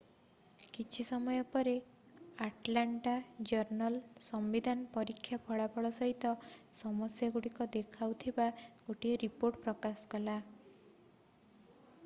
କିଛି 0.75 1.03
ସମୟ 1.07 1.41
ପରେ 1.55 1.73
ଆଟଲାଣ୍ଟା 2.45 3.11
ଜର୍ନଲ୍-ସମ୍ବିଧାନ 3.51 4.87
ପରୀକ୍ଷା 4.95 5.39
ଫଳାଫଳ 5.49 5.91
ସହିତ 5.97 6.31
ସମସ୍ୟାଗୁଡ଼ିକୁ 6.79 7.67
ଦେଖାଉଥିବା 7.77 8.47
ଗୋଟିଏ 8.89 9.21
ରିପୋର୍ଟ 9.25 9.61
ପ୍ରକାଶ 9.69 10.09
କଲା 10.15 10.39